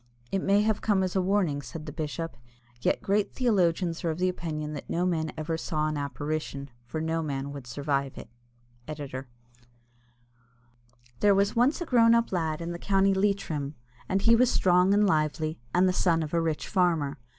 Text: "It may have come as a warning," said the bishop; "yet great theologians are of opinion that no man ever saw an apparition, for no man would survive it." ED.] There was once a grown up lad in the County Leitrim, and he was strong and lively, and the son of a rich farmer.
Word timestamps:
"It 0.31 0.41
may 0.41 0.63
have 0.63 0.81
come 0.81 1.03
as 1.03 1.15
a 1.15 1.21
warning," 1.21 1.61
said 1.61 1.85
the 1.85 1.91
bishop; 1.91 2.35
"yet 2.81 3.03
great 3.03 3.35
theologians 3.35 4.03
are 4.03 4.09
of 4.09 4.19
opinion 4.19 4.73
that 4.73 4.89
no 4.89 5.05
man 5.05 5.31
ever 5.37 5.57
saw 5.57 5.87
an 5.87 5.95
apparition, 5.95 6.71
for 6.87 6.99
no 6.99 7.21
man 7.21 7.51
would 7.51 7.67
survive 7.67 8.17
it." 8.17 8.27
ED.] 8.87 9.27
There 11.19 11.35
was 11.35 11.55
once 11.55 11.81
a 11.81 11.85
grown 11.85 12.15
up 12.15 12.31
lad 12.31 12.61
in 12.61 12.71
the 12.71 12.79
County 12.79 13.13
Leitrim, 13.13 13.75
and 14.09 14.23
he 14.23 14.35
was 14.35 14.49
strong 14.49 14.91
and 14.95 15.05
lively, 15.05 15.59
and 15.71 15.87
the 15.87 15.93
son 15.93 16.23
of 16.23 16.33
a 16.33 16.41
rich 16.41 16.67
farmer. 16.67 17.19